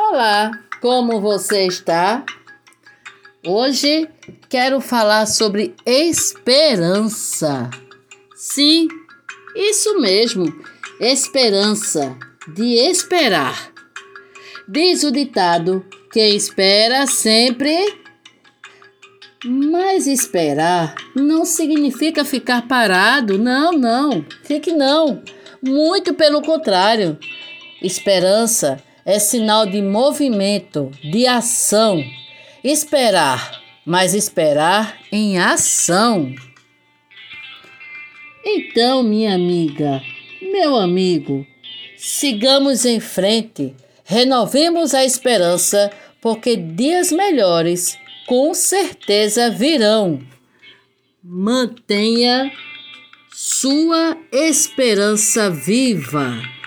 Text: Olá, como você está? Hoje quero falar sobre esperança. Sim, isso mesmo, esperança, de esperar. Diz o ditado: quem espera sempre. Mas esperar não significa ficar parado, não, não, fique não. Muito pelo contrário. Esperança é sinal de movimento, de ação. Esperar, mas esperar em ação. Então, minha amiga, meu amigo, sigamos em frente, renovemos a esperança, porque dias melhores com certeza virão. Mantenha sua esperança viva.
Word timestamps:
Olá, 0.00 0.52
como 0.80 1.20
você 1.20 1.66
está? 1.66 2.24
Hoje 3.44 4.08
quero 4.48 4.80
falar 4.80 5.26
sobre 5.26 5.74
esperança. 5.84 7.68
Sim, 8.32 8.86
isso 9.56 9.98
mesmo, 10.00 10.46
esperança, 11.00 12.16
de 12.54 12.74
esperar. 12.74 13.72
Diz 14.68 15.02
o 15.02 15.10
ditado: 15.10 15.84
quem 16.12 16.36
espera 16.36 17.04
sempre. 17.08 17.76
Mas 19.44 20.06
esperar 20.06 20.94
não 21.16 21.44
significa 21.44 22.24
ficar 22.24 22.68
parado, 22.68 23.36
não, 23.36 23.72
não, 23.72 24.24
fique 24.44 24.70
não. 24.70 25.24
Muito 25.60 26.14
pelo 26.14 26.40
contrário. 26.40 27.18
Esperança 27.82 28.80
é 29.08 29.18
sinal 29.18 29.64
de 29.64 29.80
movimento, 29.80 30.90
de 31.02 31.26
ação. 31.26 32.04
Esperar, 32.62 33.58
mas 33.82 34.12
esperar 34.12 34.98
em 35.10 35.38
ação. 35.38 36.34
Então, 38.44 39.02
minha 39.02 39.34
amiga, 39.34 40.02
meu 40.42 40.76
amigo, 40.76 41.46
sigamos 41.96 42.84
em 42.84 43.00
frente, 43.00 43.74
renovemos 44.04 44.92
a 44.92 45.02
esperança, 45.06 45.90
porque 46.20 46.54
dias 46.54 47.10
melhores 47.10 47.98
com 48.26 48.52
certeza 48.52 49.48
virão. 49.48 50.20
Mantenha 51.24 52.52
sua 53.32 54.18
esperança 54.30 55.48
viva. 55.48 56.57